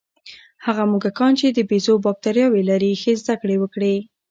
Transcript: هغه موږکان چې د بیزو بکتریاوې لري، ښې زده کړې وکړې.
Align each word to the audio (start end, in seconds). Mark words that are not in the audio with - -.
هغه 0.65 0.83
موږکان 0.91 1.31
چې 1.39 1.47
د 1.49 1.59
بیزو 1.69 1.93
بکتریاوې 2.05 2.61
لري، 2.69 2.91
ښې 3.01 3.13
زده 3.21 3.35
کړې 3.41 3.55
وکړې. 3.59 3.95